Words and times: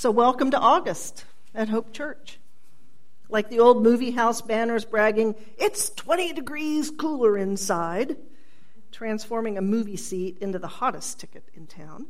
So, 0.00 0.10
welcome 0.10 0.50
to 0.52 0.58
August 0.58 1.26
at 1.54 1.68
Hope 1.68 1.92
Church. 1.92 2.38
Like 3.28 3.50
the 3.50 3.58
old 3.58 3.82
movie 3.82 4.12
house 4.12 4.40
banners 4.40 4.86
bragging, 4.86 5.34
it's 5.58 5.90
20 5.90 6.32
degrees 6.32 6.90
cooler 6.90 7.36
inside, 7.36 8.16
transforming 8.92 9.58
a 9.58 9.60
movie 9.60 9.98
seat 9.98 10.38
into 10.40 10.58
the 10.58 10.68
hottest 10.68 11.20
ticket 11.20 11.44
in 11.52 11.66
town. 11.66 12.06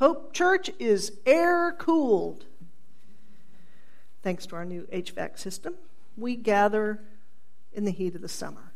Hope 0.00 0.32
Church 0.32 0.68
is 0.80 1.12
air 1.24 1.76
cooled. 1.78 2.44
Thanks 4.24 4.44
to 4.46 4.56
our 4.56 4.64
new 4.64 4.88
HVAC 4.92 5.38
system, 5.38 5.76
we 6.16 6.34
gather 6.34 7.04
in 7.72 7.84
the 7.84 7.92
heat 7.92 8.16
of 8.16 8.22
the 8.22 8.28
summer. 8.28 8.72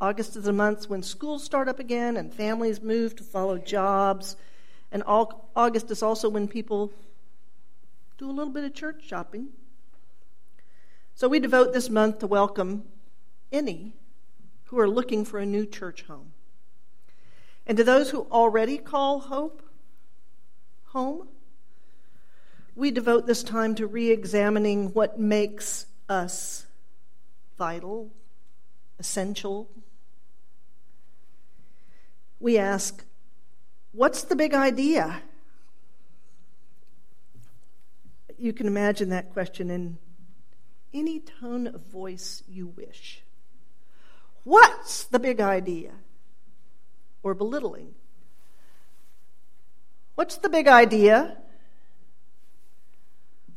August 0.00 0.34
is 0.34 0.46
a 0.46 0.52
month 0.54 0.88
when 0.88 1.02
schools 1.02 1.44
start 1.44 1.68
up 1.68 1.78
again 1.78 2.16
and 2.16 2.32
families 2.32 2.80
move 2.80 3.14
to 3.16 3.22
follow 3.22 3.58
jobs. 3.58 4.34
And 4.90 5.02
all, 5.02 5.50
August 5.54 5.90
is 5.90 6.02
also 6.02 6.30
when 6.30 6.48
people 6.48 6.90
do 8.18 8.30
a 8.30 8.32
little 8.32 8.52
bit 8.52 8.64
of 8.64 8.74
church 8.74 9.04
shopping. 9.06 9.48
So 11.14 11.28
we 11.28 11.38
devote 11.38 11.72
this 11.72 11.90
month 11.90 12.18
to 12.20 12.26
welcome 12.26 12.84
any 13.52 13.94
who 14.64 14.78
are 14.78 14.88
looking 14.88 15.24
for 15.24 15.38
a 15.38 15.46
new 15.46 15.66
church 15.66 16.02
home. 16.02 16.32
And 17.66 17.76
to 17.78 17.84
those 17.84 18.10
who 18.10 18.26
already 18.30 18.78
call 18.78 19.20
hope 19.20 19.62
home, 20.86 21.28
we 22.74 22.90
devote 22.90 23.26
this 23.26 23.42
time 23.42 23.74
to 23.76 23.86
re 23.86 24.10
examining 24.10 24.92
what 24.92 25.18
makes 25.18 25.86
us 26.08 26.66
vital, 27.58 28.10
essential. 28.98 29.70
We 32.38 32.58
ask, 32.58 33.04
what's 33.92 34.22
the 34.22 34.36
big 34.36 34.52
idea? 34.52 35.22
You 38.38 38.52
can 38.52 38.66
imagine 38.66 39.10
that 39.10 39.32
question 39.32 39.70
in 39.70 39.98
any 40.92 41.20
tone 41.20 41.66
of 41.66 41.80
voice 41.86 42.42
you 42.48 42.66
wish. 42.66 43.22
What's 44.44 45.04
the 45.04 45.18
big 45.18 45.40
idea? 45.40 45.92
Or 47.22 47.34
belittling. 47.34 47.94
What's 50.14 50.36
the 50.36 50.48
big 50.48 50.68
idea? 50.68 51.36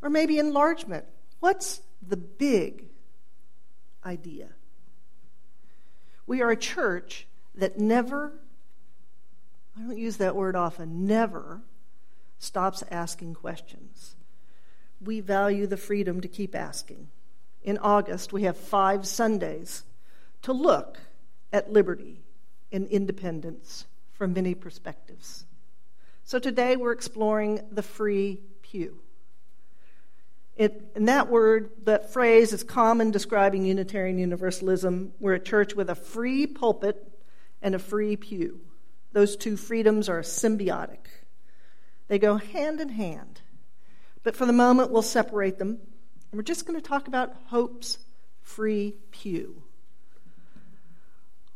Or 0.01 0.09
maybe 0.09 0.39
enlargement. 0.39 1.05
What's 1.39 1.81
the 2.05 2.17
big 2.17 2.85
idea? 4.05 4.49
We 6.25 6.41
are 6.41 6.51
a 6.51 6.57
church 6.57 7.27
that 7.55 7.79
never, 7.79 8.33
I 9.77 9.81
don't 9.81 9.97
use 9.97 10.17
that 10.17 10.35
word 10.35 10.55
often, 10.55 11.05
never 11.05 11.61
stops 12.39 12.83
asking 12.89 13.33
questions. 13.35 14.15
We 15.01 15.21
value 15.21 15.67
the 15.67 15.77
freedom 15.77 16.21
to 16.21 16.27
keep 16.27 16.55
asking. 16.55 17.07
In 17.63 17.77
August, 17.77 18.33
we 18.33 18.43
have 18.43 18.57
five 18.57 19.05
Sundays 19.05 19.83
to 20.43 20.53
look 20.53 20.97
at 21.51 21.71
liberty 21.71 22.21
and 22.71 22.87
independence 22.87 23.85
from 24.13 24.33
many 24.33 24.53
perspectives. 24.55 25.45
So 26.23 26.39
today 26.39 26.75
we're 26.75 26.91
exploring 26.91 27.61
the 27.71 27.81
free 27.81 28.41
pew. 28.61 28.99
It, 30.55 30.91
and 30.93 31.07
that 31.07 31.29
word, 31.29 31.71
that 31.85 32.11
phrase 32.11 32.51
is 32.51 32.63
common 32.63 33.11
describing 33.11 33.65
Unitarian 33.65 34.19
Universalism. 34.19 35.13
We're 35.19 35.35
a 35.35 35.39
church 35.39 35.73
with 35.73 35.89
a 35.89 35.95
free 35.95 36.45
pulpit 36.45 37.01
and 37.61 37.75
a 37.75 37.79
free 37.79 38.17
pew. 38.17 38.59
Those 39.13 39.37
two 39.37 39.55
freedoms 39.57 40.09
are 40.09 40.21
symbiotic, 40.21 41.07
they 42.09 42.19
go 42.19 42.35
hand 42.35 42.81
in 42.81 42.89
hand. 42.89 43.41
But 44.23 44.35
for 44.35 44.45
the 44.45 44.53
moment, 44.53 44.91
we'll 44.91 45.01
separate 45.01 45.57
them. 45.57 45.79
And 46.31 46.37
we're 46.37 46.43
just 46.43 46.65
going 46.65 46.79
to 46.79 46.87
talk 46.87 47.07
about 47.07 47.33
Hope's 47.47 47.97
free 48.41 48.95
pew. 49.11 49.63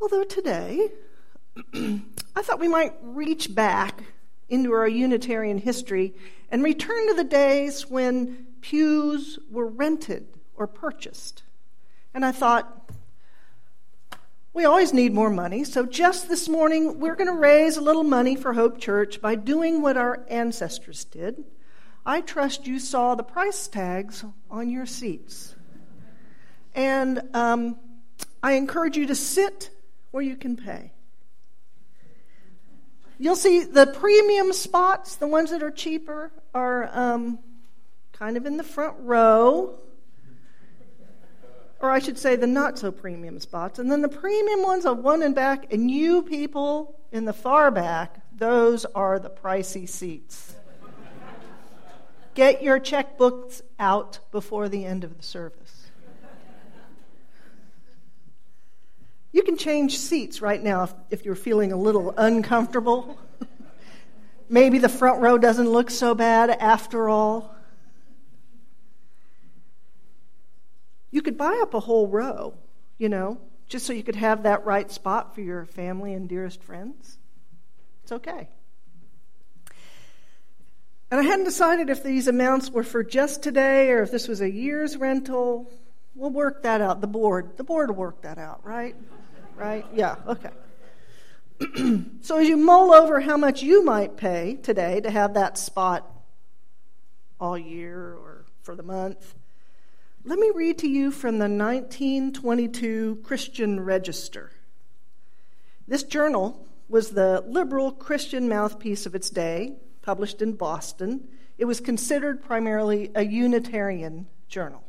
Although 0.01 0.23
today, 0.23 0.89
I 1.73 2.41
thought 2.41 2.59
we 2.59 2.67
might 2.67 2.93
reach 3.01 3.53
back 3.53 4.03
into 4.49 4.73
our 4.73 4.87
Unitarian 4.87 5.57
history 5.57 6.13
and 6.51 6.63
return 6.63 7.07
to 7.07 7.13
the 7.13 7.23
days 7.23 7.89
when 7.89 8.47
pews 8.61 9.39
were 9.49 9.67
rented 9.67 10.27
or 10.55 10.67
purchased. 10.67 11.43
And 12.13 12.25
I 12.25 12.31
thought, 12.31 12.91
we 14.53 14.65
always 14.65 14.93
need 14.93 15.13
more 15.13 15.31
money, 15.31 15.63
so 15.63 15.85
just 15.85 16.29
this 16.29 16.47
morning 16.47 16.99
we're 16.99 17.15
going 17.15 17.27
to 17.27 17.33
raise 17.33 17.75
a 17.75 17.81
little 17.81 18.03
money 18.03 18.35
for 18.35 18.53
Hope 18.53 18.79
Church 18.79 19.19
by 19.19 19.33
doing 19.33 19.81
what 19.81 19.97
our 19.97 20.23
ancestors 20.29 21.05
did. 21.05 21.43
I 22.05 22.21
trust 22.21 22.67
you 22.67 22.79
saw 22.79 23.15
the 23.15 23.23
price 23.23 23.67
tags 23.67 24.25
on 24.51 24.69
your 24.69 24.85
seats. 24.85 25.55
And 26.75 27.21
um, 27.33 27.77
I 28.41 28.53
encourage 28.53 28.97
you 28.97 29.07
to 29.07 29.15
sit 29.15 29.69
where 30.11 30.23
you 30.23 30.35
can 30.35 30.57
pay. 30.57 30.91
You'll 33.19 33.35
see 33.35 33.63
the 33.63 33.87
premium 33.87 34.51
spots, 34.51 35.15
the 35.15 35.27
ones 35.27 35.51
that 35.51 35.63
are 35.63 35.71
cheaper, 35.71 36.31
are 36.53 36.89
um, 36.91 37.39
kind 38.11 38.35
of 38.35 38.45
in 38.45 38.57
the 38.57 38.63
front 38.63 38.95
row. 38.99 39.75
Or 41.79 41.89
I 41.89 41.99
should 41.99 42.17
say 42.17 42.35
the 42.35 42.47
not 42.47 42.79
so 42.79 42.91
premium 42.91 43.39
spots. 43.39 43.79
And 43.79 43.89
then 43.91 44.01
the 44.01 44.09
premium 44.09 44.63
ones 44.63 44.85
are 44.85 44.93
one 44.93 45.21
in 45.21 45.33
back, 45.33 45.71
and 45.71 45.89
you 45.89 46.23
people 46.23 46.99
in 47.11 47.23
the 47.25 47.33
far 47.33 47.71
back, 47.71 48.19
those 48.35 48.85
are 48.85 49.19
the 49.19 49.29
pricey 49.29 49.87
seats. 49.87 50.55
Get 52.33 52.63
your 52.63 52.79
checkbooks 52.79 53.61
out 53.77 54.19
before 54.31 54.67
the 54.69 54.85
end 54.85 55.03
of 55.03 55.17
the 55.17 55.23
service. 55.23 55.91
You 59.31 59.41
can 59.41 59.57
change 59.57 59.97
seats 59.97 60.41
right 60.41 60.61
now 60.61 60.83
if, 60.83 60.93
if 61.09 61.25
you're 61.25 61.35
feeling 61.35 61.71
a 61.71 61.77
little 61.77 62.13
uncomfortable. 62.17 63.17
Maybe 64.49 64.77
the 64.77 64.89
front 64.89 65.21
row 65.21 65.37
doesn't 65.37 65.69
look 65.69 65.89
so 65.89 66.13
bad 66.13 66.51
after 66.51 67.09
all. 67.09 67.55
You 71.09 71.21
could 71.21 71.37
buy 71.37 71.59
up 71.61 71.73
a 71.73 71.79
whole 71.79 72.07
row, 72.07 72.53
you 72.97 73.09
know, 73.09 73.39
just 73.67 73.85
so 73.85 73.93
you 73.93 74.03
could 74.03 74.15
have 74.15 74.43
that 74.43 74.65
right 74.65 74.91
spot 74.91 75.33
for 75.33 75.41
your 75.41 75.65
family 75.65 76.13
and 76.13 76.29
dearest 76.29 76.63
friends. 76.63 77.17
It's 78.03 78.11
okay. 78.11 78.49
And 81.13 81.21
I 81.21 81.25
hadn't 81.25 81.45
decided 81.45 81.91
if 81.91 82.01
these 82.01 82.27
amounts 82.27 82.71
were 82.71 82.83
for 82.83 83.03
just 83.03 83.43
today 83.43 83.91
or 83.91 84.01
if 84.01 84.09
this 84.09 84.27
was 84.27 84.41
a 84.41 84.49
year's 84.49 84.97
rental. 84.97 85.71
We'll 86.15 86.31
work 86.31 86.63
that 86.63 86.81
out. 86.81 87.01
The 87.01 87.07
board, 87.07 87.55
the 87.55 87.63
board 87.63 87.91
will 87.91 87.97
work 87.97 88.23
that 88.23 88.39
out, 88.39 88.65
right? 88.65 88.95
Right? 89.55 89.85
Yeah, 89.93 90.15
okay. 90.27 90.49
so 92.21 92.39
as 92.39 92.47
you 92.47 92.57
mull 92.57 92.91
over 92.91 93.19
how 93.19 93.37
much 93.37 93.61
you 93.61 93.85
might 93.85 94.17
pay 94.17 94.55
today 94.63 95.01
to 95.01 95.11
have 95.11 95.35
that 95.35 95.59
spot 95.59 96.11
all 97.39 97.59
year 97.59 98.15
or 98.15 98.45
for 98.63 98.75
the 98.75 98.81
month, 98.81 99.35
let 100.23 100.39
me 100.39 100.49
read 100.55 100.79
to 100.79 100.89
you 100.89 101.11
from 101.11 101.37
the 101.37 101.47
1922 101.47 103.19
Christian 103.23 103.79
Register. 103.81 104.51
This 105.87 106.01
journal 106.01 106.65
was 106.89 107.11
the 107.11 107.43
liberal 107.47 107.91
Christian 107.91 108.49
mouthpiece 108.49 109.05
of 109.05 109.13
its 109.13 109.29
day, 109.29 109.75
published 110.03 110.41
in 110.43 110.53
Boston. 110.53 111.27
It 111.57 111.65
was 111.65 111.79
considered 111.79 112.43
primarily 112.43 113.09
a 113.15 113.25
Unitarian 113.25 114.27
journal. 114.47 114.83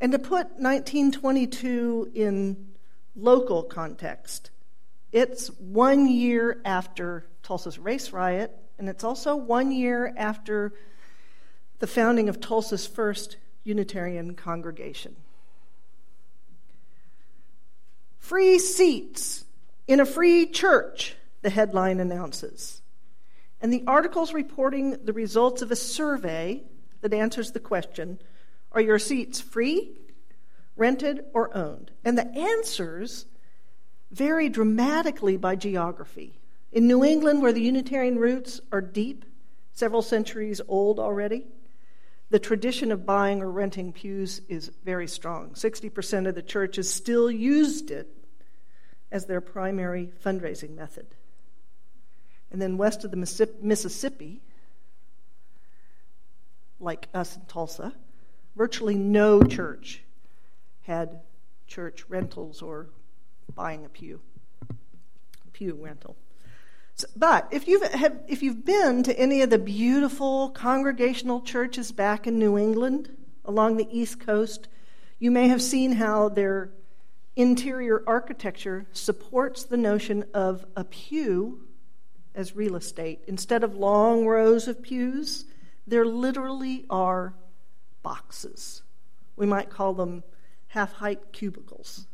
And 0.00 0.12
to 0.12 0.18
put 0.18 0.46
1922 0.58 2.12
in 2.14 2.68
local 3.14 3.64
context, 3.64 4.50
it's 5.12 5.48
one 5.58 6.08
year 6.08 6.60
after 6.64 7.26
Tulsa's 7.42 7.78
race 7.78 8.12
riot, 8.12 8.56
and 8.78 8.88
it's 8.88 9.04
also 9.04 9.34
one 9.34 9.72
year 9.72 10.14
after 10.16 10.72
the 11.80 11.86
founding 11.86 12.28
of 12.28 12.40
Tulsa's 12.40 12.86
first 12.86 13.36
Unitarian 13.64 14.34
congregation. 14.34 15.16
Free 18.18 18.58
seats 18.58 19.44
in 19.86 20.00
a 20.00 20.06
free 20.06 20.46
church, 20.46 21.16
the 21.42 21.50
headline 21.50 21.98
announces. 21.98 22.82
And 23.60 23.72
the 23.72 23.84
article's 23.86 24.32
reporting 24.32 25.04
the 25.04 25.12
results 25.12 25.62
of 25.62 25.70
a 25.70 25.76
survey 25.76 26.62
that 27.00 27.12
answers 27.12 27.52
the 27.52 27.60
question 27.60 28.20
Are 28.72 28.80
your 28.80 28.98
seats 28.98 29.40
free, 29.40 29.92
rented, 30.76 31.24
or 31.34 31.56
owned? 31.56 31.90
And 32.04 32.16
the 32.16 32.28
answers 32.28 33.26
vary 34.10 34.48
dramatically 34.48 35.36
by 35.36 35.56
geography. 35.56 36.40
In 36.70 36.86
New 36.86 37.04
England, 37.04 37.42
where 37.42 37.52
the 37.52 37.62
Unitarian 37.62 38.18
roots 38.18 38.60
are 38.70 38.80
deep, 38.80 39.24
several 39.72 40.02
centuries 40.02 40.60
old 40.68 40.98
already, 40.98 41.46
the 42.30 42.38
tradition 42.38 42.92
of 42.92 43.06
buying 43.06 43.40
or 43.40 43.50
renting 43.50 43.92
pews 43.92 44.42
is 44.48 44.70
very 44.84 45.08
strong. 45.08 45.50
60% 45.50 46.28
of 46.28 46.34
the 46.34 46.42
churches 46.42 46.92
still 46.92 47.30
used 47.30 47.90
it 47.90 48.08
as 49.10 49.24
their 49.24 49.40
primary 49.40 50.12
fundraising 50.22 50.74
method. 50.74 51.06
And 52.50 52.60
then 52.62 52.78
west 52.78 53.04
of 53.04 53.10
the 53.10 53.16
Mississippi, 53.16 54.40
like 56.80 57.08
us 57.12 57.36
in 57.36 57.42
Tulsa, 57.42 57.92
virtually 58.56 58.94
no 58.94 59.42
church 59.42 60.02
had 60.82 61.20
church 61.66 62.04
rentals 62.08 62.62
or 62.62 62.88
buying 63.54 63.84
a 63.84 63.88
pew, 63.88 64.20
pew 65.52 65.78
rental. 65.80 66.16
So, 66.94 67.06
but 67.14 67.46
if 67.50 67.68
you've, 67.68 67.82
have, 67.92 68.18
if 68.26 68.42
you've 68.42 68.64
been 68.64 69.02
to 69.04 69.16
any 69.18 69.42
of 69.42 69.50
the 69.50 69.58
beautiful 69.58 70.50
congregational 70.50 71.42
churches 71.42 71.92
back 71.92 72.26
in 72.26 72.38
New 72.38 72.58
England 72.58 73.14
along 73.44 73.76
the 73.76 73.86
East 73.90 74.18
Coast, 74.18 74.68
you 75.18 75.30
may 75.30 75.48
have 75.48 75.62
seen 75.62 75.92
how 75.92 76.28
their 76.28 76.70
interior 77.36 78.02
architecture 78.06 78.86
supports 78.92 79.64
the 79.64 79.76
notion 79.76 80.24
of 80.34 80.64
a 80.74 80.84
pew 80.84 81.67
as 82.38 82.54
real 82.54 82.76
estate. 82.76 83.18
Instead 83.26 83.64
of 83.64 83.74
long 83.74 84.24
rows 84.24 84.68
of 84.68 84.80
pews, 84.80 85.44
there 85.88 86.06
literally 86.06 86.86
are 86.88 87.34
boxes. 88.04 88.82
We 89.34 89.44
might 89.44 89.70
call 89.70 89.92
them 89.92 90.22
half 90.68 90.92
height 90.92 91.32
cubicles, 91.32 92.06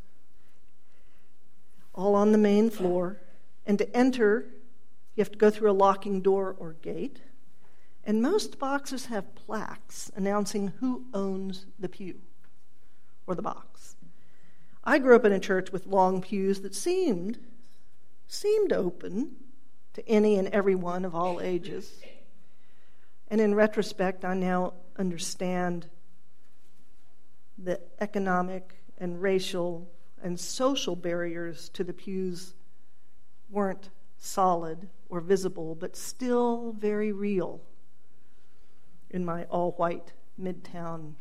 all 1.94 2.14
on 2.14 2.32
the 2.32 2.38
main 2.38 2.70
floor. 2.70 3.20
And 3.66 3.76
to 3.76 3.96
enter, 3.96 4.46
you 5.14 5.20
have 5.20 5.30
to 5.30 5.38
go 5.38 5.50
through 5.50 5.70
a 5.70 5.72
locking 5.72 6.22
door 6.22 6.56
or 6.58 6.72
gate. 6.80 7.20
And 8.02 8.22
most 8.22 8.58
boxes 8.58 9.06
have 9.06 9.34
plaques 9.34 10.10
announcing 10.16 10.68
who 10.80 11.04
owns 11.12 11.66
the 11.78 11.88
pew 11.88 12.20
or 13.26 13.34
the 13.34 13.42
box. 13.42 13.96
I 14.82 14.98
grew 14.98 15.16
up 15.16 15.26
in 15.26 15.32
a 15.32 15.40
church 15.40 15.70
with 15.70 15.86
long 15.86 16.22
pews 16.22 16.62
that 16.62 16.74
seemed 16.74 17.38
seemed 18.26 18.72
open 18.72 19.36
to 19.94 20.08
any 20.08 20.38
and 20.38 20.48
everyone 20.48 21.04
of 21.04 21.14
all 21.14 21.40
ages. 21.40 22.00
And 23.28 23.40
in 23.40 23.54
retrospect, 23.54 24.24
I 24.24 24.34
now 24.34 24.74
understand 24.98 25.86
the 27.56 27.80
economic 28.00 28.74
and 28.98 29.20
racial 29.20 29.90
and 30.22 30.38
social 30.38 30.96
barriers 30.96 31.68
to 31.70 31.84
the 31.84 31.92
pews 31.92 32.54
weren't 33.50 33.90
solid 34.18 34.88
or 35.08 35.20
visible, 35.20 35.74
but 35.74 35.96
still 35.96 36.72
very 36.78 37.12
real 37.12 37.60
in 39.10 39.24
my 39.24 39.44
all 39.44 39.72
white 39.72 40.12
midtown 40.40 41.14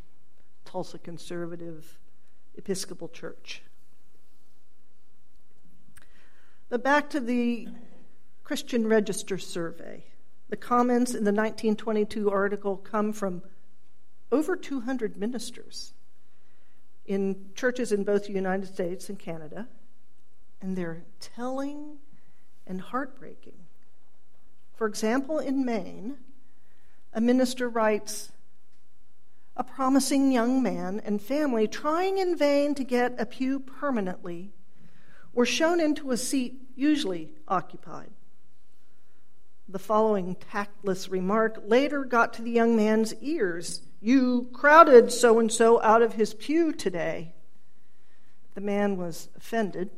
Tulsa 0.66 0.98
conservative 0.98 2.00
Episcopal 2.56 3.10
church. 3.10 3.62
But 6.70 6.84
back 6.84 7.10
to 7.12 7.20
the 7.20 7.68
Christian 8.44 8.88
Register 8.88 9.38
survey. 9.38 10.04
The 10.50 10.58
comments 10.58 11.12
in 11.12 11.24
the 11.24 11.32
1922 11.32 12.30
article 12.30 12.78
come 12.78 13.14
from 13.14 13.42
over 14.32 14.56
200 14.56 15.18
ministers 15.18 15.94
in 17.06 17.50
churches 17.56 17.92
in 17.92 18.04
both 18.04 18.28
the 18.28 18.34
United 18.34 18.68
States 18.68 19.10
and 19.10 19.18
Canada, 19.18 19.68
and 20.62 20.76
they're 20.76 21.04
telling 21.20 21.98
and 22.68 22.82
heartbreaking. 22.82 23.58
For 24.76 24.88
example, 24.88 25.40
in 25.40 25.66
Maine, 25.66 26.18
a 27.14 27.22
minister 27.22 27.70
writes 27.70 28.32
A 29.56 29.64
promising 29.64 30.32
young 30.32 30.62
man 30.62 31.02
and 31.06 31.22
family 31.22 31.68
trying 31.68 32.18
in 32.18 32.36
vain 32.36 32.76
to 32.76 32.84
get 32.84 33.20
a 33.20 33.26
pew 33.26 33.60
permanently 33.60 34.52
were 35.34 35.46
shown 35.46 35.80
into 35.80 36.12
a 36.12 36.18
seat 36.18 36.62
usually 36.76 37.32
occupied. 37.48 38.12
The 39.74 39.80
following 39.80 40.36
tactless 40.36 41.10
remark 41.10 41.64
later 41.66 42.04
got 42.04 42.34
to 42.34 42.44
the 42.44 42.52
young 42.52 42.76
man's 42.76 43.16
ears 43.22 43.82
You 44.00 44.50
crowded 44.54 45.12
so 45.12 45.40
and 45.40 45.52
so 45.52 45.82
out 45.82 46.04
of 46.04 46.14
his 46.14 46.36
pew 46.36 46.72
today. 46.72 47.34
The 48.54 48.62
man 48.62 48.98
was 48.98 49.30
offended 49.36 49.90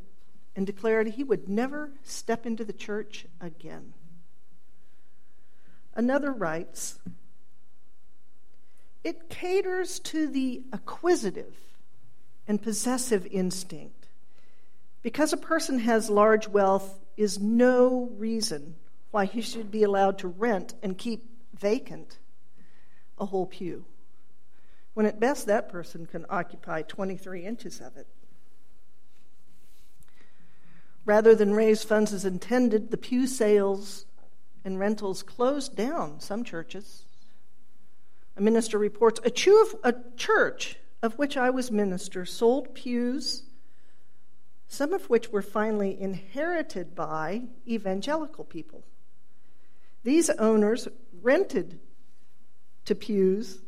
and 0.56 0.66
declared 0.66 1.08
he 1.08 1.22
would 1.22 1.50
never 1.50 1.92
step 2.02 2.46
into 2.46 2.64
the 2.64 2.72
church 2.72 3.26
again. 3.38 3.92
Another 5.94 6.32
writes 6.32 6.98
It 9.04 9.28
caters 9.28 9.98
to 9.98 10.26
the 10.26 10.62
acquisitive 10.72 11.54
and 12.48 12.62
possessive 12.62 13.26
instinct. 13.26 14.08
Because 15.02 15.34
a 15.34 15.36
person 15.36 15.80
has 15.80 16.08
large 16.08 16.48
wealth 16.48 16.98
is 17.18 17.38
no 17.38 18.08
reason 18.16 18.76
why 19.16 19.24
he 19.24 19.40
should 19.40 19.70
be 19.70 19.82
allowed 19.82 20.18
to 20.18 20.28
rent 20.28 20.74
and 20.82 20.98
keep 20.98 21.24
vacant 21.58 22.18
a 23.16 23.24
whole 23.24 23.46
pew, 23.46 23.82
when 24.92 25.06
at 25.06 25.18
best 25.18 25.46
that 25.46 25.70
person 25.70 26.04
can 26.04 26.26
occupy 26.28 26.82
23 26.82 27.42
inches 27.46 27.80
of 27.80 27.96
it. 27.96 28.06
Rather 31.06 31.34
than 31.34 31.54
raise 31.54 31.82
funds 31.82 32.12
as 32.12 32.26
intended, 32.26 32.90
the 32.90 32.98
pew 32.98 33.26
sales 33.26 34.04
and 34.66 34.78
rentals 34.78 35.22
closed 35.22 35.74
down 35.74 36.20
some 36.20 36.44
churches. 36.44 37.06
A 38.36 38.42
minister 38.42 38.76
reports 38.76 39.18
a, 39.24 39.30
church 39.30 40.76
of 41.02 41.16
which 41.16 41.38
I 41.38 41.48
was 41.48 41.70
minister 41.70 42.26
sold 42.26 42.74
pews, 42.74 43.44
some 44.68 44.92
of 44.92 45.08
which 45.08 45.30
were 45.30 45.40
finally 45.40 45.98
inherited 45.98 46.94
by 46.94 47.44
evangelical 47.66 48.44
people. 48.44 48.84
These 50.06 50.30
owners 50.30 50.86
rented 51.20 51.80
to 52.84 52.94
pews 52.94 53.58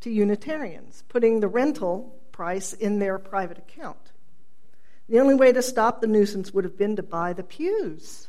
to 0.00 0.10
Unitarians, 0.10 1.04
putting 1.08 1.38
the 1.38 1.46
rental 1.46 2.18
price 2.32 2.72
in 2.72 2.98
their 2.98 3.16
private 3.16 3.58
account. 3.58 4.10
The 5.08 5.20
only 5.20 5.36
way 5.36 5.52
to 5.52 5.62
stop 5.62 6.00
the 6.00 6.08
nuisance 6.08 6.52
would 6.52 6.64
have 6.64 6.76
been 6.76 6.96
to 6.96 7.04
buy 7.04 7.32
the 7.32 7.44
pews. 7.44 8.26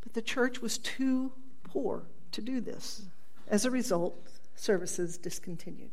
But 0.00 0.14
the 0.14 0.22
church 0.22 0.60
was 0.60 0.76
too 0.76 1.30
poor 1.62 2.02
to 2.32 2.42
do 2.42 2.60
this. 2.60 3.02
As 3.46 3.64
a 3.64 3.70
result, 3.70 4.28
services 4.56 5.18
discontinued. 5.18 5.92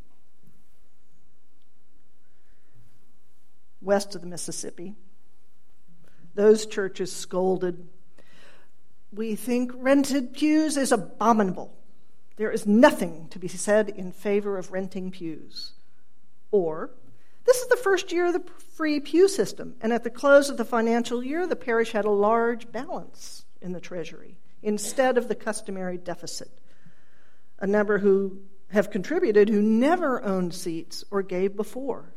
West 3.79 4.15
of 4.15 4.21
the 4.21 4.27
Mississippi, 4.27 4.95
those 6.33 6.65
churches 6.65 7.15
scolded 7.15 7.87
we 9.13 9.35
think 9.35 9.71
rented 9.75 10.33
pews 10.33 10.77
is 10.77 10.91
abominable. 10.91 11.73
There 12.35 12.51
is 12.51 12.65
nothing 12.65 13.27
to 13.29 13.39
be 13.39 13.47
said 13.47 13.89
in 13.89 14.11
favor 14.11 14.57
of 14.57 14.71
renting 14.71 15.11
pews. 15.11 15.73
Or, 16.51 16.91
this 17.45 17.57
is 17.57 17.67
the 17.67 17.77
first 17.77 18.11
year 18.11 18.27
of 18.27 18.33
the 18.33 18.43
free 18.75 18.99
pew 18.99 19.27
system, 19.27 19.75
and 19.81 19.93
at 19.93 20.03
the 20.03 20.09
close 20.09 20.49
of 20.49 20.57
the 20.57 20.65
financial 20.65 21.23
year, 21.23 21.45
the 21.45 21.55
parish 21.55 21.91
had 21.91 22.05
a 22.05 22.09
large 22.09 22.71
balance 22.71 23.45
in 23.61 23.73
the 23.73 23.81
treasury 23.81 24.37
instead 24.61 25.17
of 25.17 25.27
the 25.27 25.35
customary 25.35 25.97
deficit. 25.97 26.49
A 27.59 27.67
number 27.67 27.99
who 27.99 28.39
have 28.71 28.89
contributed 28.89 29.49
who 29.49 29.61
never 29.61 30.23
owned 30.23 30.53
seats 30.53 31.03
or 31.11 31.21
gave 31.21 31.55
before. 31.55 32.13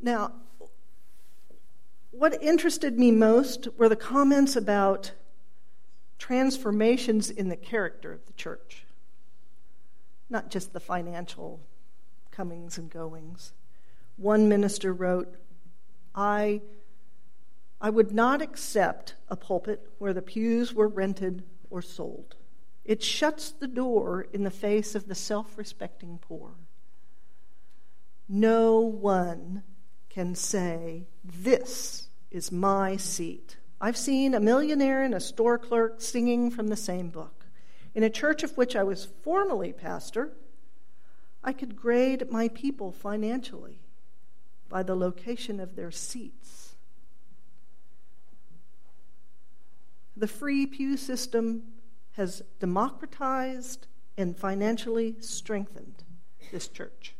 Now, 0.00 0.32
what 2.10 2.42
interested 2.42 2.98
me 2.98 3.10
most 3.10 3.68
were 3.76 3.88
the 3.88 3.96
comments 3.96 4.56
about 4.56 5.12
transformations 6.18 7.30
in 7.30 7.48
the 7.48 7.56
character 7.56 8.12
of 8.12 8.26
the 8.26 8.32
church, 8.32 8.84
not 10.28 10.50
just 10.50 10.72
the 10.72 10.80
financial 10.80 11.60
comings 12.30 12.78
and 12.78 12.90
goings. 12.90 13.52
One 14.16 14.48
minister 14.48 14.92
wrote, 14.92 15.36
I, 16.14 16.60
I 17.80 17.90
would 17.90 18.12
not 18.12 18.42
accept 18.42 19.14
a 19.28 19.36
pulpit 19.36 19.88
where 19.98 20.12
the 20.12 20.22
pews 20.22 20.74
were 20.74 20.88
rented 20.88 21.44
or 21.70 21.82
sold. 21.82 22.34
It 22.84 23.02
shuts 23.02 23.50
the 23.50 23.68
door 23.68 24.26
in 24.32 24.44
the 24.44 24.50
face 24.50 24.94
of 24.94 25.06
the 25.08 25.14
self 25.14 25.58
respecting 25.58 26.18
poor. 26.18 26.52
No 28.28 28.80
one 28.80 29.62
can 30.08 30.34
say, 30.34 31.06
This 31.24 32.08
is 32.30 32.52
my 32.52 32.96
seat. 32.96 33.56
I've 33.80 33.96
seen 33.96 34.34
a 34.34 34.40
millionaire 34.40 35.02
and 35.02 35.14
a 35.14 35.20
store 35.20 35.58
clerk 35.58 36.00
singing 36.00 36.50
from 36.50 36.68
the 36.68 36.76
same 36.76 37.10
book. 37.10 37.46
In 37.94 38.02
a 38.02 38.10
church 38.10 38.42
of 38.42 38.56
which 38.56 38.74
I 38.74 38.82
was 38.82 39.08
formerly 39.22 39.72
pastor, 39.72 40.32
I 41.42 41.52
could 41.52 41.76
grade 41.76 42.30
my 42.30 42.48
people 42.48 42.92
financially 42.92 43.80
by 44.68 44.82
the 44.82 44.96
location 44.96 45.60
of 45.60 45.76
their 45.76 45.90
seats. 45.90 46.74
The 50.16 50.26
free 50.26 50.66
pew 50.66 50.96
system 50.96 51.62
has 52.12 52.42
democratized 52.58 53.86
and 54.16 54.36
financially 54.36 55.14
strengthened 55.20 56.02
this 56.50 56.66
church. 56.66 57.14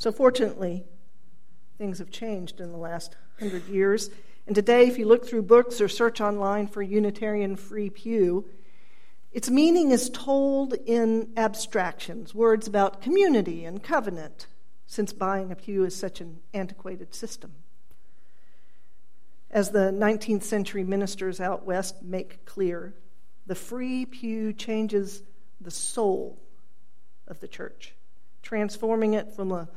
So, 0.00 0.10
fortunately, 0.10 0.86
things 1.76 1.98
have 1.98 2.10
changed 2.10 2.58
in 2.58 2.72
the 2.72 2.78
last 2.78 3.16
hundred 3.38 3.68
years. 3.68 4.08
And 4.46 4.54
today, 4.54 4.88
if 4.88 4.96
you 4.96 5.04
look 5.04 5.28
through 5.28 5.42
books 5.42 5.78
or 5.78 5.88
search 5.88 6.22
online 6.22 6.68
for 6.68 6.80
Unitarian 6.80 7.54
Free 7.54 7.90
Pew, 7.90 8.48
its 9.30 9.50
meaning 9.50 9.90
is 9.90 10.08
told 10.08 10.72
in 10.72 11.34
abstractions, 11.36 12.34
words 12.34 12.66
about 12.66 13.02
community 13.02 13.66
and 13.66 13.82
covenant, 13.82 14.46
since 14.86 15.12
buying 15.12 15.52
a 15.52 15.54
pew 15.54 15.84
is 15.84 15.94
such 15.94 16.22
an 16.22 16.38
antiquated 16.54 17.14
system. 17.14 17.52
As 19.50 19.70
the 19.70 19.92
19th 19.92 20.44
century 20.44 20.82
ministers 20.82 21.42
out 21.42 21.66
west 21.66 22.02
make 22.02 22.46
clear, 22.46 22.94
the 23.46 23.54
free 23.54 24.06
pew 24.06 24.54
changes 24.54 25.22
the 25.60 25.70
soul 25.70 26.38
of 27.28 27.40
the 27.40 27.48
church, 27.48 27.92
transforming 28.42 29.12
it 29.12 29.30
from 29.36 29.52
a 29.52 29.68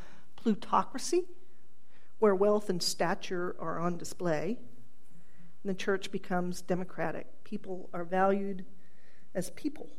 plutocracy 0.44 1.24
where 2.20 2.36
wealth 2.36 2.70
and 2.70 2.84
stature 2.84 3.56
are 3.60 3.80
on 3.80 3.98
display. 3.98 4.60
The 5.64 5.74
church 5.74 6.12
becomes 6.12 6.62
democratic. 6.62 7.44
People 7.46 7.90
are 7.94 8.04
valued 8.04 8.66
as 9.34 9.50
people. 9.52 9.90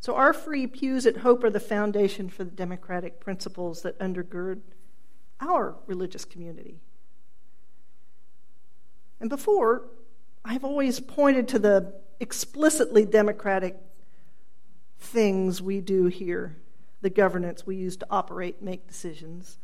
So, 0.00 0.14
our 0.14 0.32
free 0.32 0.66
pews 0.66 1.06
at 1.06 1.18
Hope 1.18 1.42
are 1.44 1.50
the 1.50 1.60
foundation 1.60 2.28
for 2.28 2.44
the 2.44 2.50
democratic 2.50 3.20
principles 3.20 3.82
that 3.82 3.98
undergird 3.98 4.60
our 5.40 5.76
religious 5.86 6.24
community. 6.24 6.80
And 9.20 9.30
before, 9.30 9.84
I've 10.44 10.64
always 10.64 11.00
pointed 11.00 11.48
to 11.48 11.58
the 11.58 11.94
explicitly 12.18 13.04
democratic 13.04 13.76
things 14.98 15.60
we 15.60 15.80
do 15.80 16.06
here, 16.06 16.56
the 17.00 17.10
governance 17.10 17.66
we 17.66 17.76
use 17.76 17.96
to 17.98 18.06
operate 18.10 18.62
make 18.62 18.86
decisions. 18.86 19.58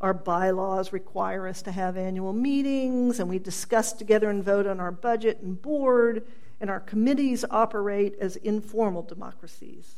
Our 0.00 0.14
bylaws 0.14 0.92
require 0.92 1.46
us 1.46 1.62
to 1.62 1.72
have 1.72 1.96
annual 1.96 2.32
meetings, 2.32 3.20
and 3.20 3.28
we 3.28 3.38
discuss 3.38 3.92
together 3.92 4.28
and 4.28 4.42
vote 4.42 4.66
on 4.66 4.80
our 4.80 4.90
budget 4.90 5.40
and 5.40 5.60
board, 5.60 6.26
and 6.60 6.68
our 6.68 6.80
committees 6.80 7.44
operate 7.50 8.16
as 8.20 8.36
informal 8.36 9.02
democracies. 9.02 9.96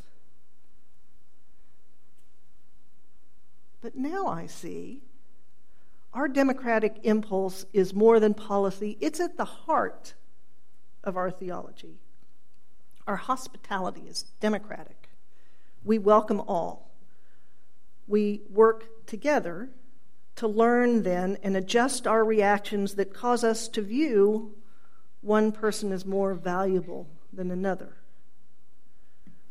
But 3.81 3.97
now 3.97 4.27
I 4.27 4.47
see 4.47 5.03
our 6.15 6.29
democratic 6.29 7.01
impulse 7.03 7.67
is 7.73 7.93
more 7.93 8.21
than 8.21 8.35
policy, 8.35 8.97
it's 9.01 9.21
at 9.21 9.37
the 9.37 9.45
heart 9.45 10.15
of 11.03 11.17
our 11.17 11.31
theology. 11.31 11.99
Our 13.07 13.17
hospitality 13.17 14.03
is 14.09 14.23
democratic. 14.41 15.04
We 15.85 15.99
welcome 15.99 16.41
all. 16.41 16.91
We 18.07 18.43
work 18.51 19.07
together 19.07 19.69
to 20.37 20.49
learn 20.49 21.03
then 21.03 21.39
and 21.43 21.57
adjust 21.57 22.07
our 22.07 22.25
reactions 22.25 22.95
that 22.95 23.15
cause 23.15 23.45
us 23.45 23.69
to 23.69 23.83
view 23.83 24.55
one 25.21 25.53
person 25.53 25.93
as 25.93 26.05
more 26.05 26.35
valuable 26.35 27.09
than 27.33 27.51
another. 27.51 27.97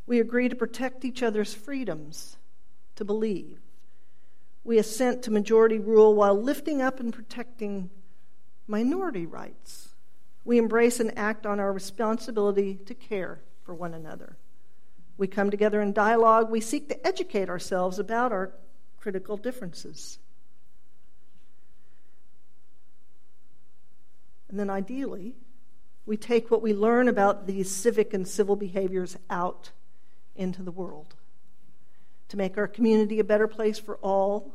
We 0.06 0.20
agree 0.20 0.50
to 0.50 0.56
protect 0.56 1.06
each 1.06 1.24
other's 1.24 1.54
freedoms 1.54 2.38
to 2.96 3.06
believe. 3.06 3.60
We 4.63 4.78
assent 4.78 5.24
to 5.24 5.32
majority 5.32 5.80
rule 5.80 6.13
while 6.13 6.40
lifting 6.40 6.82
up 6.82 7.00
and 7.00 7.13
protecting 7.13 7.90
minority 8.68 9.25
rights. 9.25 9.90
We 10.46 10.58
embrace 10.58 11.00
and 11.00 11.18
act 11.18 11.46
on 11.46 11.60
our 11.60 11.72
responsibility 11.72 12.75
to 12.86 12.94
care 12.94 13.42
for 13.63 13.74
one 13.74 13.94
another. 13.94 14.38
We 15.17 15.27
come 15.27 15.51
together 15.51 15.82
in 15.82 15.93
dialogue. 15.93 16.50
We 16.50 16.62
seek 16.62 16.89
to 16.89 17.08
educate 17.08 17.50
ourselves 17.50 18.00
about 18.00 18.32
our 18.32 18.51
critical 18.98 19.38
differences. 19.38 20.17
And 24.50 24.60
then 24.60 24.70
ideally, 24.70 25.36
we 26.05 26.17
take 26.17 26.51
what 26.51 26.62
we 26.62 26.74
learn 26.74 27.08
about 27.08 27.48
these 27.48 27.72
civic 27.72 28.13
and 28.13 28.27
civil 28.27 28.55
behaviors 28.55 29.17
out 29.29 29.72
into 30.36 30.62
the 30.62 30.72
world. 30.72 31.15
To 32.29 32.38
make 32.38 32.58
our 32.58 32.67
community 32.67 33.20
a 33.20 33.24
better 33.24 33.48
place 33.48 33.79
for 33.79 33.98
all 33.98 34.53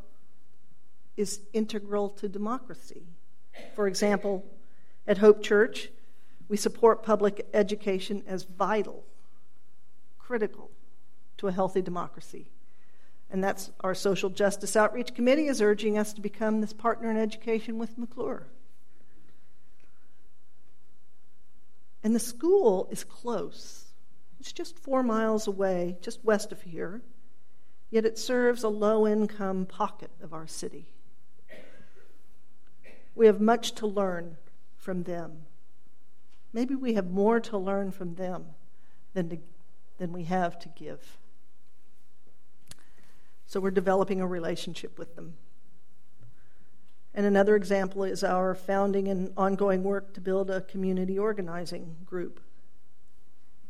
is 1.17 1.41
integral 1.53 2.11
to 2.11 2.29
democracy. 2.29 3.03
For 3.75 3.88
example, 3.88 4.45
at 5.07 5.19
Hope 5.19 5.43
Church, 5.43 5.88
we 6.49 6.57
support 6.57 7.03
public 7.03 7.47
education 7.53 8.23
as 8.27 8.45
vital, 8.45 9.05
critical 10.29 10.71
to 11.39 11.49
a 11.49 11.53
healthy 11.53 11.81
democracy. 11.81 12.51
And 13.31 13.43
that's 13.43 13.71
our 13.81 13.95
Social 13.95 14.29
Justice 14.29 14.77
Outreach 14.77 15.15
Committee 15.15 15.47
is 15.47 15.63
urging 15.63 15.97
us 15.97 16.13
to 16.13 16.21
become 16.21 16.61
this 16.61 16.75
partner 16.75 17.11
in 17.11 17.17
education 17.17 17.79
with 17.79 17.97
McClure. 17.97 18.47
And 22.05 22.15
the 22.15 22.21
school 22.21 22.89
is 22.91 23.05
close. 23.05 23.87
It's 24.39 24.53
just 24.53 24.79
four 24.79 25.03
miles 25.03 25.47
away, 25.47 25.97
just 26.03 26.23
west 26.23 26.53
of 26.53 26.61
here, 26.61 27.01
yet 27.91 28.05
it 28.05 28.19
serves 28.19 28.63
a 28.63 28.69
low 28.69 29.07
income 29.07 29.65
pocket 29.65 30.11
of 30.23 30.35
our 30.35 30.47
city. 30.47 30.89
We 33.15 33.25
have 33.27 33.41
much 33.41 33.73
to 33.77 33.87
learn 33.87 34.37
from 34.77 35.05
them. 35.05 35.47
Maybe 36.53 36.75
we 36.75 36.95
have 36.95 37.11
more 37.11 37.41
to 37.41 37.57
learn 37.57 37.93
from 37.93 38.17
them 38.17 38.45
than, 39.15 39.31
to, 39.31 39.39
than 39.99 40.12
we 40.12 40.25
have 40.25 40.59
to 40.61 40.69
give. 40.69 41.19
So 43.47 43.61
we're 43.61 43.71
developing 43.71 44.21
a 44.21 44.26
relationship 44.26 44.99
with 44.99 45.17
them. 45.17 45.35
And 47.14 47.26
another 47.26 47.57
example 47.57 48.05
is 48.05 48.23
our 48.23 48.55
founding 48.55 49.09
and 49.09 49.33
ongoing 49.37 49.83
work 49.83 50.14
to 50.14 50.21
build 50.21 50.50
a 50.50 50.61
community 50.61 51.19
organizing 51.19 51.97
group. 52.05 52.40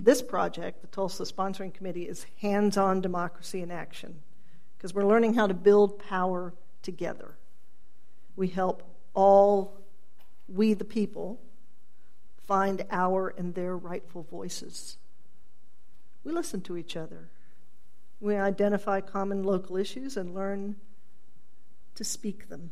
This 0.01 0.23
project, 0.23 0.83
the 0.83 0.89
Tulsa 0.89 1.25
Sponsoring 1.25 1.73
Committee, 1.73 2.09
is 2.09 2.27
hands 2.41 2.77
on 2.77 3.01
democracy 3.01 3.63
in 3.63 3.71
action 3.71 4.21
because 4.77 4.95
we're 4.95 5.07
learning 5.07 5.35
how 5.35 5.47
to 5.47 5.55
build 5.55 5.99
power 5.99 6.55
together. 6.83 7.37
We 8.37 8.49
help 8.49 8.83
all 9.15 9.79
we, 10.49 10.75
the 10.75 10.85
people, 10.85 11.41
find 12.47 12.85
our 12.91 13.35
and 13.37 13.55
their 13.55 13.77
rightful 13.77 14.23
voices. 14.23 14.97
We 16.25 16.33
listen 16.33 16.61
to 16.63 16.77
each 16.77 16.97
other. 16.97 17.29
We 18.21 18.37
identify 18.37 19.01
common 19.01 19.43
local 19.43 19.77
issues 19.77 20.17
and 20.17 20.35
learn 20.35 20.77
to 21.95 22.05
speak 22.05 22.49
them. 22.49 22.71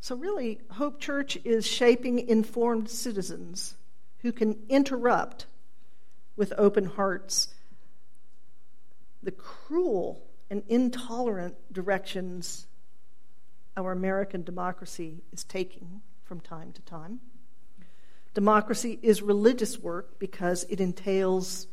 So, 0.00 0.16
really, 0.16 0.60
Hope 0.72 1.00
Church 1.00 1.38
is 1.44 1.66
shaping 1.66 2.18
informed 2.18 2.90
citizens 2.90 3.74
who 4.18 4.32
can 4.32 4.58
interrupt 4.68 5.46
with 6.36 6.52
open 6.58 6.86
hearts 6.86 7.54
the 9.22 9.30
cruel 9.30 10.22
and 10.50 10.62
intolerant 10.68 11.54
directions 11.72 12.66
our 13.76 13.92
American 13.92 14.42
democracy 14.42 15.22
is 15.32 15.44
taking 15.44 16.02
from 16.24 16.40
time 16.40 16.72
to 16.72 16.82
time. 16.82 17.20
Democracy 18.34 18.98
is 19.02 19.20
religious 19.20 19.78
work 19.78 20.18
because 20.18 20.64
it 20.70 20.80
entails 20.80 21.66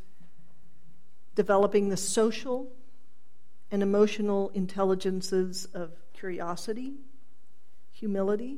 developing 1.36 1.88
the 1.88 1.98
social 1.98 2.70
and 3.72 3.82
emotional 3.82 4.50
intelligences 4.50 5.68
of 5.74 5.92
curiosity, 6.14 6.96
humility, 7.94 8.58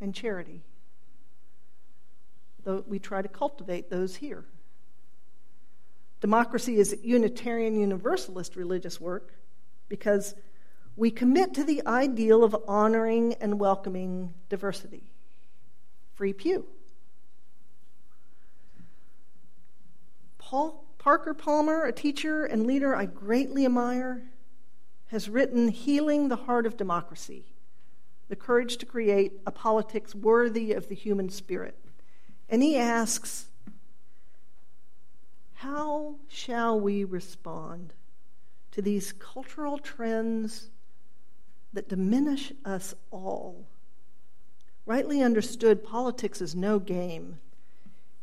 and 0.00 0.14
charity. 0.14 0.62
Though 2.64 2.84
we 2.86 2.98
try 2.98 3.20
to 3.20 3.28
cultivate 3.28 3.90
those 3.90 4.16
here. 4.16 4.44
Democracy 6.20 6.76
is 6.76 6.96
Unitarian 7.02 7.78
Universalist 7.78 8.56
religious 8.56 9.00
work 9.00 9.34
because 9.88 10.34
we 10.96 11.10
commit 11.10 11.54
to 11.54 11.64
the 11.64 11.82
ideal 11.86 12.44
of 12.44 12.56
honoring 12.68 13.34
and 13.40 13.58
welcoming 13.58 14.34
diversity. 14.48 15.02
Free 16.14 16.32
Pew. 16.32 16.66
Paul 20.50 20.84
Parker 20.98 21.32
Palmer, 21.32 21.84
a 21.84 21.92
teacher 21.92 22.44
and 22.44 22.66
leader 22.66 22.92
I 22.92 23.06
greatly 23.06 23.64
admire, 23.64 24.24
has 25.06 25.28
written 25.28 25.68
Healing 25.68 26.26
the 26.26 26.34
Heart 26.34 26.66
of 26.66 26.76
Democracy 26.76 27.44
the 28.28 28.34
courage 28.34 28.76
to 28.78 28.86
create 28.86 29.34
a 29.46 29.52
politics 29.52 30.12
worthy 30.12 30.72
of 30.72 30.88
the 30.88 30.96
human 30.96 31.28
spirit. 31.28 31.78
And 32.48 32.64
he 32.64 32.76
asks, 32.76 33.46
How 35.54 36.16
shall 36.26 36.80
we 36.80 37.04
respond 37.04 37.94
to 38.72 38.82
these 38.82 39.12
cultural 39.12 39.78
trends 39.78 40.70
that 41.72 41.88
diminish 41.88 42.52
us 42.64 42.92
all? 43.12 43.68
Rightly 44.84 45.22
understood, 45.22 45.84
politics 45.84 46.40
is 46.40 46.56
no 46.56 46.80
game. 46.80 47.38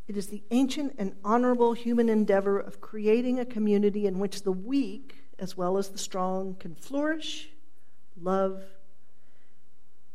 It 0.07 0.15
is 0.15 0.27
the 0.27 0.43
ancient 0.51 0.95
and 0.97 1.15
honorable 1.23 1.73
human 1.73 2.07
endeavor 2.07 2.59
of 2.59 2.79
creating 2.79 3.39
a 3.39 3.45
community 3.45 4.07
in 4.07 4.19
which 4.19 4.43
the 4.43 4.51
weak, 4.51 5.23
as 5.37 5.57
well 5.57 5.77
as 5.77 5.89
the 5.89 5.97
strong, 5.97 6.55
can 6.55 6.75
flourish, 6.75 7.49
love, 8.19 8.63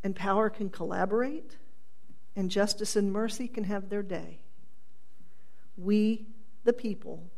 and 0.02 0.16
power 0.16 0.48
can 0.48 0.70
collaborate, 0.70 1.56
and 2.34 2.50
justice 2.50 2.96
and 2.96 3.12
mercy 3.12 3.46
can 3.46 3.64
have 3.64 3.90
their 3.90 4.02
day. 4.02 4.40
We, 5.76 6.26
the 6.64 6.72
people, 6.72 7.30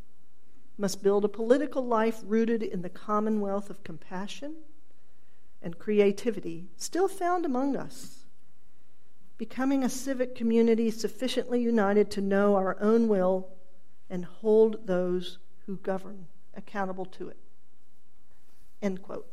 must 0.79 1.03
build 1.03 1.25
a 1.25 1.29
political 1.29 1.85
life 1.85 2.21
rooted 2.25 2.63
in 2.63 2.83
the 2.83 2.89
commonwealth 2.89 3.71
of 3.71 3.85
compassion 3.85 4.55
and 5.63 5.79
creativity 5.79 6.69
still 6.77 7.09
found 7.09 7.45
among 7.45 7.77
us, 7.77 8.24
becoming 9.37 9.83
a 9.83 9.89
civic 9.89 10.35
community 10.35 10.91
sufficiently 10.91 11.61
united 11.61 12.11
to 12.13 12.21
know 12.21 12.55
our 12.55 12.77
own 12.81 13.09
will 13.09 13.49
and 14.09 14.25
hold 14.25 14.87
those 14.87 15.39
who 15.67 15.77
govern 15.79 16.27
accountable 16.57 17.05
to 17.07 17.29
it. 17.29 17.39
End 18.83 19.03
quote. 19.03 19.27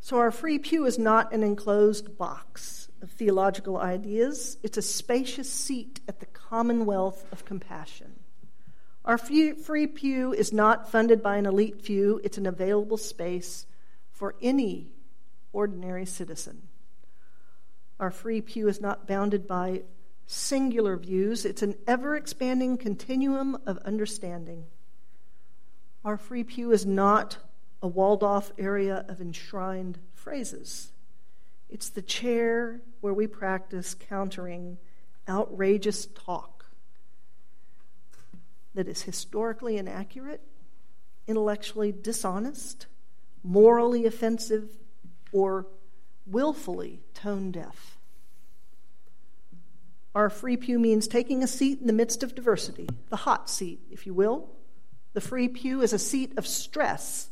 So, 0.00 0.16
our 0.16 0.30
free 0.30 0.58
pew 0.58 0.86
is 0.86 0.98
not 0.98 1.32
an 1.34 1.42
enclosed 1.42 2.16
box 2.16 2.88
of 3.02 3.10
theological 3.10 3.76
ideas, 3.76 4.56
it's 4.62 4.78
a 4.78 4.82
spacious 4.82 5.52
seat 5.52 6.00
at 6.08 6.18
the 6.18 6.26
commonwealth 6.26 7.26
of 7.30 7.44
compassion. 7.44 8.18
Our 9.04 9.18
free 9.18 9.86
pew 9.86 10.32
is 10.32 10.52
not 10.52 10.90
funded 10.90 11.22
by 11.22 11.36
an 11.36 11.46
elite 11.46 11.82
few, 11.82 12.20
it's 12.24 12.38
an 12.38 12.46
available 12.46 12.96
space 12.96 13.66
for 14.10 14.34
any 14.42 14.88
ordinary 15.52 16.06
citizen. 16.06 16.68
Our 18.00 18.10
free 18.10 18.40
pew 18.40 18.68
is 18.68 18.80
not 18.80 19.06
bounded 19.06 19.46
by 19.46 19.82
singular 20.26 20.96
views, 20.96 21.44
it's 21.44 21.62
an 21.62 21.74
ever 21.86 22.14
expanding 22.14 22.76
continuum 22.76 23.58
of 23.66 23.78
understanding. 23.78 24.66
Our 26.04 26.16
free 26.16 26.44
pew 26.44 26.70
is 26.70 26.84
not 26.84 27.38
a 27.82 27.88
walled 27.88 28.22
off 28.22 28.52
area 28.58 29.04
of 29.08 29.20
enshrined 29.20 29.98
phrases. 30.14 30.92
It's 31.68 31.88
the 31.88 32.02
chair 32.02 32.80
where 33.00 33.14
we 33.14 33.26
practice 33.26 33.94
countering 33.94 34.78
outrageous 35.28 36.06
talk 36.06 36.66
that 38.74 38.88
is 38.88 39.02
historically 39.02 39.76
inaccurate, 39.76 40.40
intellectually 41.26 41.92
dishonest, 41.92 42.86
morally 43.42 44.06
offensive, 44.06 44.70
or 45.32 45.66
willfully 46.26 47.00
tone 47.14 47.50
deaf. 47.50 47.98
Our 50.14 50.30
free 50.30 50.56
pew 50.56 50.78
means 50.78 51.06
taking 51.06 51.42
a 51.42 51.46
seat 51.46 51.80
in 51.80 51.86
the 51.86 51.92
midst 51.92 52.22
of 52.22 52.34
diversity, 52.34 52.88
the 53.08 53.16
hot 53.16 53.48
seat, 53.48 53.80
if 53.90 54.06
you 54.06 54.14
will. 54.14 54.50
The 55.12 55.20
free 55.20 55.48
pew 55.48 55.80
is 55.80 55.92
a 55.92 55.98
seat 55.98 56.36
of 56.36 56.46
stress 56.46 57.30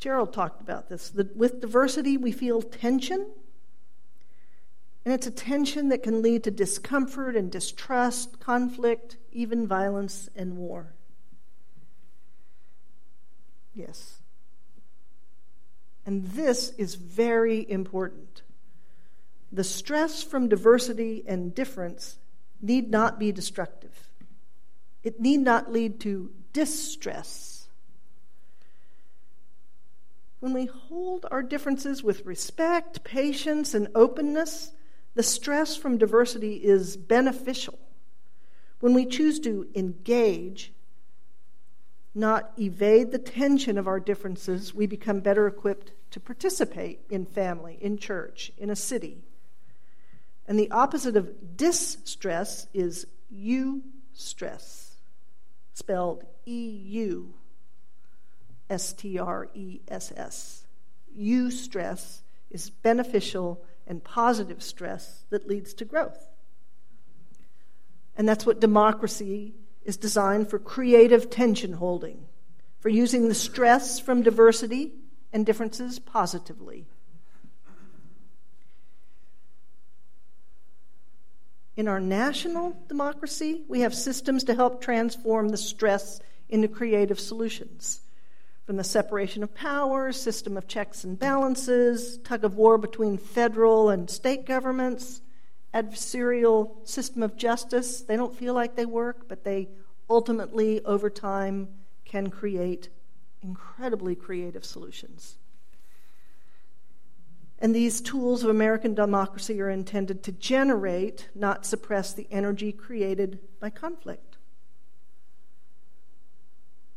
Gerald 0.00 0.32
talked 0.32 0.62
about 0.62 0.88
this. 0.88 1.12
With 1.12 1.60
diversity, 1.60 2.16
we 2.16 2.32
feel 2.32 2.62
tension, 2.62 3.26
and 5.04 5.12
it's 5.14 5.26
a 5.26 5.30
tension 5.30 5.90
that 5.90 6.02
can 6.02 6.22
lead 6.22 6.42
to 6.44 6.50
discomfort 6.50 7.36
and 7.36 7.52
distrust, 7.52 8.40
conflict, 8.40 9.18
even 9.30 9.68
violence 9.68 10.30
and 10.34 10.56
war. 10.56 10.94
Yes. 13.74 14.19
And 16.10 16.26
this 16.26 16.70
is 16.70 16.96
very 16.96 17.64
important. 17.70 18.42
The 19.52 19.62
stress 19.62 20.24
from 20.24 20.48
diversity 20.48 21.22
and 21.24 21.54
difference 21.54 22.18
need 22.60 22.90
not 22.90 23.20
be 23.20 23.30
destructive. 23.30 24.10
It 25.04 25.20
need 25.20 25.38
not 25.38 25.72
lead 25.72 26.00
to 26.00 26.32
distress 26.52 27.60
when 30.40 30.52
we 30.54 30.66
hold 30.66 31.26
our 31.30 31.42
differences 31.42 32.02
with 32.02 32.26
respect, 32.26 33.04
patience, 33.04 33.74
and 33.74 33.88
openness, 33.94 34.72
the 35.14 35.22
stress 35.22 35.76
from 35.76 35.98
diversity 35.98 36.54
is 36.54 36.96
beneficial. 36.96 37.78
When 38.80 38.94
we 38.94 39.04
choose 39.04 39.38
to 39.40 39.68
engage, 39.74 40.72
not 42.14 42.52
evade 42.58 43.12
the 43.12 43.18
tension 43.18 43.78
of 43.78 43.86
our 43.86 44.00
differences, 44.00 44.74
we 44.74 44.86
become 44.86 45.20
better 45.20 45.46
equipped 45.46 45.92
to 46.10 46.20
participate 46.20 47.00
in 47.08 47.24
family, 47.24 47.78
in 47.80 47.96
church, 47.96 48.52
in 48.58 48.70
a 48.70 48.76
city. 48.76 49.22
And 50.46 50.58
the 50.58 50.70
opposite 50.70 51.16
of 51.16 51.56
distress 51.56 52.66
is 52.74 53.06
eustress, 53.32 54.94
spelled 55.74 56.24
E 56.46 56.82
U 56.86 57.34
S 58.68 58.92
T 58.92 59.18
R 59.18 59.48
E 59.54 59.80
S 59.86 60.12
S. 60.16 60.66
Eustress 61.16 62.22
is 62.50 62.70
beneficial 62.70 63.62
and 63.86 64.02
positive 64.02 64.62
stress 64.62 65.24
that 65.30 65.46
leads 65.46 65.74
to 65.74 65.84
growth. 65.84 66.28
And 68.16 68.28
that's 68.28 68.44
what 68.44 68.60
democracy 68.60 69.54
is 69.84 69.96
designed 69.96 70.48
for 70.48 70.58
creative 70.58 71.30
tension 71.30 71.74
holding, 71.74 72.26
for 72.80 72.88
using 72.88 73.28
the 73.28 73.34
stress 73.34 73.98
from 73.98 74.22
diversity 74.22 74.92
and 75.32 75.46
differences 75.46 75.98
positively. 75.98 76.86
In 81.76 81.88
our 81.88 82.00
national 82.00 82.76
democracy, 82.88 83.62
we 83.68 83.80
have 83.80 83.94
systems 83.94 84.44
to 84.44 84.54
help 84.54 84.82
transform 84.82 85.48
the 85.48 85.56
stress 85.56 86.20
into 86.48 86.68
creative 86.68 87.18
solutions 87.18 88.00
from 88.70 88.76
the 88.76 88.84
separation 88.84 89.42
of 89.42 89.54
powers, 89.54 90.20
system 90.20 90.56
of 90.56 90.68
checks 90.68 91.02
and 91.02 91.18
balances, 91.18 92.18
tug 92.18 92.44
of 92.44 92.54
war 92.54 92.78
between 92.78 93.18
federal 93.18 93.88
and 93.88 94.08
state 94.08 94.46
governments, 94.46 95.22
adversarial 95.72 96.86
system 96.86 97.22
of 97.22 97.36
justice. 97.36 98.02
They 98.02 98.16
don't 98.16 98.34
feel 98.34 98.54
like 98.54 98.76
they 98.76 98.86
work, 98.86 99.28
but 99.28 99.44
they 99.44 99.68
ultimately, 100.08 100.84
over 100.84 101.08
time, 101.08 101.68
can 102.04 102.30
create 102.30 102.88
incredibly 103.42 104.14
creative 104.14 104.64
solutions. 104.64 105.36
And 107.60 107.74
these 107.74 108.00
tools 108.00 108.42
of 108.42 108.50
American 108.50 108.94
democracy 108.94 109.60
are 109.60 109.68
intended 109.68 110.22
to 110.24 110.32
generate, 110.32 111.28
not 111.34 111.66
suppress, 111.66 112.12
the 112.12 112.26
energy 112.30 112.72
created 112.72 113.38
by 113.60 113.70
conflict. 113.70 114.38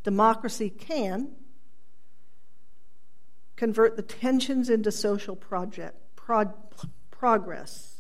Democracy 0.04 0.70
can, 0.70 1.30
convert 3.56 3.98
the 3.98 4.02
tensions 4.02 4.70
into 4.70 4.92
social 4.92 5.36
project, 5.36 5.98
prog- 6.16 6.56
progress, 7.12 7.93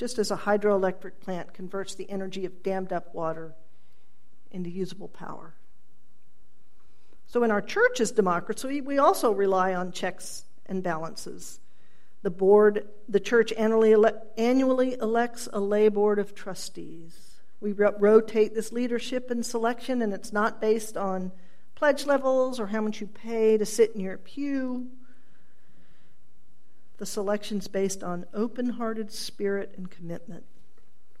just 0.00 0.18
as 0.18 0.30
a 0.30 0.36
hydroelectric 0.36 1.20
plant 1.20 1.52
converts 1.52 1.94
the 1.94 2.08
energy 2.08 2.46
of 2.46 2.62
dammed 2.62 2.90
up 2.90 3.14
water 3.14 3.54
into 4.50 4.70
usable 4.70 5.08
power. 5.08 5.52
So, 7.26 7.44
in 7.44 7.50
our 7.50 7.60
church's 7.60 8.10
democracy, 8.10 8.80
we 8.80 8.96
also 8.96 9.30
rely 9.30 9.74
on 9.74 9.92
checks 9.92 10.46
and 10.64 10.82
balances. 10.82 11.60
The 12.22 12.30
board, 12.30 12.88
the 13.10 13.20
church 13.20 13.52
annually, 13.52 13.92
ele- 13.92 14.22
annually 14.38 14.94
elects 14.94 15.50
a 15.52 15.60
lay 15.60 15.90
board 15.90 16.18
of 16.18 16.34
trustees. 16.34 17.36
We 17.60 17.72
ro- 17.72 17.94
rotate 17.98 18.54
this 18.54 18.72
leadership 18.72 19.30
and 19.30 19.44
selection, 19.44 20.00
and 20.00 20.14
it's 20.14 20.32
not 20.32 20.62
based 20.62 20.96
on 20.96 21.30
pledge 21.74 22.06
levels 22.06 22.58
or 22.58 22.68
how 22.68 22.80
much 22.80 23.02
you 23.02 23.06
pay 23.06 23.58
to 23.58 23.66
sit 23.66 23.94
in 23.94 24.00
your 24.00 24.16
pew. 24.16 24.88
The 27.00 27.06
selection's 27.06 27.66
based 27.66 28.04
on 28.04 28.26
open 28.34 28.68
hearted 28.68 29.10
spirit 29.10 29.72
and 29.78 29.90
commitment. 29.90 30.44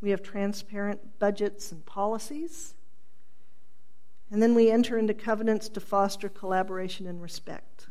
We 0.02 0.10
have 0.10 0.22
transparent 0.22 1.18
budgets 1.18 1.72
and 1.72 1.86
policies. 1.86 2.74
And 4.30 4.42
then 4.42 4.54
we 4.54 4.70
enter 4.70 4.98
into 4.98 5.14
covenants 5.14 5.70
to 5.70 5.80
foster 5.80 6.28
collaboration 6.28 7.06
and 7.06 7.22
respect. 7.22 7.86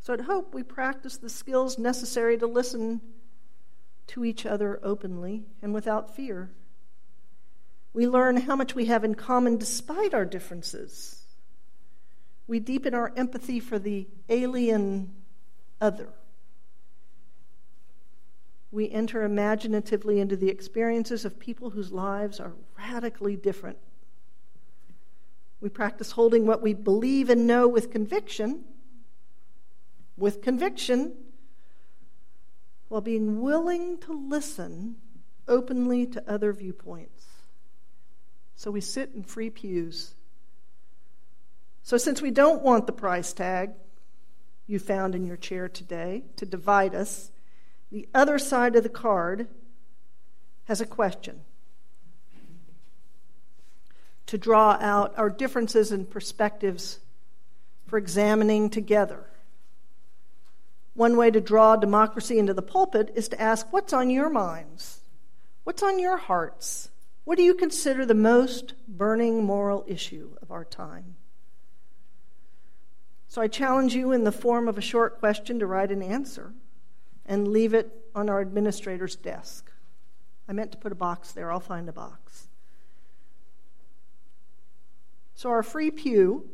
So 0.00 0.12
I'd 0.12 0.22
hope 0.22 0.52
we 0.52 0.64
practice 0.64 1.16
the 1.16 1.30
skills 1.30 1.78
necessary 1.78 2.36
to 2.38 2.48
listen 2.48 3.00
to 4.08 4.24
each 4.24 4.44
other 4.44 4.80
openly 4.82 5.44
and 5.62 5.72
without 5.72 6.12
fear. 6.16 6.50
We 7.92 8.08
learn 8.08 8.36
how 8.36 8.56
much 8.56 8.74
we 8.74 8.86
have 8.86 9.04
in 9.04 9.14
common 9.14 9.58
despite 9.58 10.12
our 10.12 10.24
differences. 10.24 11.22
We 12.48 12.58
deepen 12.58 12.94
our 12.94 13.12
empathy 13.16 13.60
for 13.60 13.78
the 13.78 14.08
alien 14.28 15.14
other. 15.80 16.08
We 18.72 18.90
enter 18.90 19.22
imaginatively 19.22 20.18
into 20.18 20.34
the 20.34 20.48
experiences 20.48 21.24
of 21.24 21.38
people 21.38 21.70
whose 21.70 21.92
lives 21.92 22.40
are 22.40 22.54
radically 22.76 23.36
different. 23.36 23.76
We 25.60 25.68
practice 25.68 26.12
holding 26.12 26.46
what 26.46 26.62
we 26.62 26.74
believe 26.74 27.30
and 27.30 27.46
know 27.46 27.68
with 27.68 27.92
conviction, 27.92 28.64
with 30.16 30.42
conviction, 30.42 31.12
while 32.88 33.00
being 33.00 33.40
willing 33.40 33.98
to 33.98 34.12
listen 34.12 34.96
openly 35.46 36.06
to 36.06 36.30
other 36.30 36.52
viewpoints. 36.52 37.26
So 38.56 38.70
we 38.70 38.80
sit 38.80 39.10
in 39.14 39.22
free 39.22 39.50
pews. 39.50 40.14
So, 41.82 41.96
since 41.96 42.22
we 42.22 42.30
don't 42.30 42.62
want 42.62 42.86
the 42.86 42.92
price 42.92 43.32
tag, 43.32 43.70
you 44.66 44.78
found 44.78 45.14
in 45.14 45.24
your 45.24 45.36
chair 45.36 45.68
today 45.68 46.24
to 46.36 46.46
divide 46.46 46.94
us, 46.94 47.32
the 47.92 48.08
other 48.14 48.38
side 48.38 48.74
of 48.74 48.82
the 48.82 48.88
card 48.88 49.46
has 50.64 50.80
a 50.80 50.86
question 50.86 51.42
to 54.24 54.38
draw 54.38 54.78
out 54.80 55.12
our 55.18 55.28
differences 55.28 55.92
and 55.92 56.08
perspectives 56.08 57.00
for 57.86 57.98
examining 57.98 58.70
together. 58.70 59.26
One 60.94 61.18
way 61.18 61.30
to 61.30 61.40
draw 61.40 61.76
democracy 61.76 62.38
into 62.38 62.54
the 62.54 62.62
pulpit 62.62 63.12
is 63.14 63.28
to 63.28 63.40
ask, 63.40 63.70
What's 63.70 63.92
on 63.92 64.08
your 64.08 64.30
minds? 64.30 65.00
What's 65.64 65.82
on 65.82 65.98
your 65.98 66.16
hearts? 66.16 66.88
What 67.24 67.36
do 67.36 67.44
you 67.44 67.54
consider 67.54 68.06
the 68.06 68.14
most 68.14 68.72
burning 68.88 69.44
moral 69.44 69.84
issue 69.86 70.30
of 70.40 70.50
our 70.50 70.64
time? 70.64 71.16
So 73.28 73.42
I 73.42 73.48
challenge 73.48 73.94
you 73.94 74.12
in 74.12 74.24
the 74.24 74.32
form 74.32 74.66
of 74.66 74.78
a 74.78 74.82
short 74.82 75.18
question 75.18 75.58
to 75.58 75.66
write 75.66 75.90
an 75.90 76.02
answer 76.02 76.54
and 77.26 77.48
leave 77.48 77.74
it 77.74 77.90
on 78.14 78.28
our 78.28 78.40
administrator's 78.40 79.16
desk. 79.16 79.70
I 80.48 80.52
meant 80.52 80.72
to 80.72 80.78
put 80.78 80.92
a 80.92 80.96
box 80.96 81.32
there, 81.32 81.50
I'll 81.52 81.60
find 81.60 81.88
a 81.88 81.92
box. 81.92 82.48
So, 85.34 85.50
our 85.50 85.62
free 85.62 85.90
pew, 85.90 86.48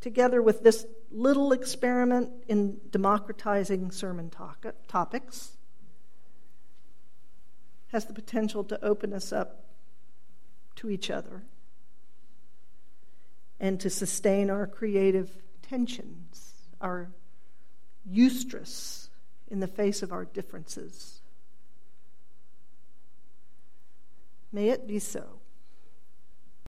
together 0.00 0.40
with 0.40 0.62
this 0.62 0.86
little 1.10 1.52
experiment 1.52 2.30
in 2.48 2.80
democratizing 2.90 3.90
sermon 3.90 4.30
topics, 4.88 5.56
has 7.88 8.06
the 8.06 8.14
potential 8.14 8.64
to 8.64 8.82
open 8.82 9.12
us 9.12 9.32
up 9.32 9.64
to 10.76 10.88
each 10.88 11.10
other 11.10 11.42
and 13.60 13.78
to 13.80 13.90
sustain 13.90 14.48
our 14.48 14.66
creative 14.66 15.30
tensions, 15.62 16.54
our 16.80 17.10
eustress 18.10 19.01
in 19.52 19.60
the 19.60 19.68
face 19.68 20.02
of 20.02 20.10
our 20.12 20.24
differences. 20.24 21.20
May 24.50 24.70
it 24.70 24.88
be 24.88 24.98
so. 24.98 25.41